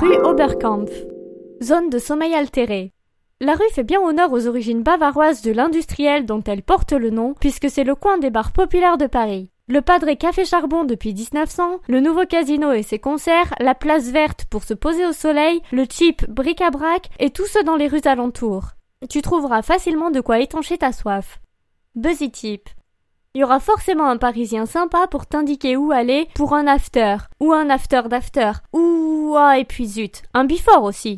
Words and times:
Rue 0.00 0.14
Oberkampf. 0.22 0.92
Zone 1.60 1.90
de 1.90 1.98
sommeil 1.98 2.32
altéré. 2.32 2.92
La 3.40 3.54
rue 3.54 3.68
fait 3.72 3.82
bien 3.82 4.00
honneur 4.00 4.32
aux 4.32 4.46
origines 4.46 4.84
bavaroises 4.84 5.42
de 5.42 5.50
l'industriel 5.50 6.24
dont 6.24 6.40
elle 6.46 6.62
porte 6.62 6.92
le 6.92 7.10
nom, 7.10 7.34
puisque 7.40 7.68
c'est 7.68 7.82
le 7.82 7.96
coin 7.96 8.16
des 8.18 8.30
bars 8.30 8.52
populaires 8.52 8.96
de 8.96 9.08
Paris. 9.08 9.50
Le 9.66 9.80
Padre 9.80 10.12
Café 10.12 10.44
Charbon 10.44 10.84
depuis 10.84 11.14
1900, 11.14 11.80
le 11.88 11.98
nouveau 11.98 12.26
casino 12.26 12.70
et 12.70 12.84
ses 12.84 13.00
concerts, 13.00 13.52
la 13.58 13.74
place 13.74 14.10
verte 14.10 14.44
pour 14.44 14.62
se 14.62 14.72
poser 14.72 15.04
au 15.04 15.12
soleil, 15.12 15.60
le 15.72 15.84
cheap 15.90 16.30
bric-à-brac 16.30 17.10
et 17.18 17.30
tout 17.30 17.46
ce 17.46 17.64
dans 17.64 17.74
les 17.74 17.88
rues 17.88 18.00
alentours. 18.04 18.66
Tu 19.10 19.20
trouveras 19.20 19.62
facilement 19.62 20.12
de 20.12 20.20
quoi 20.20 20.38
étancher 20.38 20.78
ta 20.78 20.92
soif. 20.92 21.40
Buzzy 21.96 22.30
Tip. 22.30 22.68
Il 23.34 23.40
y 23.40 23.44
aura 23.44 23.58
forcément 23.58 24.06
un 24.06 24.16
Parisien 24.16 24.64
sympa 24.64 25.08
pour 25.08 25.26
t'indiquer 25.26 25.76
où 25.76 25.90
aller 25.90 26.28
pour 26.36 26.54
un 26.54 26.68
after, 26.68 27.16
ou 27.40 27.52
un 27.52 27.68
after 27.68 28.02
d'after, 28.08 28.52
ou 28.72 29.17
ah 29.36 29.58
et 29.58 29.64
puis 29.64 29.86
zut, 29.86 30.22
un 30.34 30.44
before 30.44 30.84
aussi. 30.84 31.16